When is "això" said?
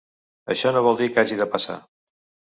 0.53-0.71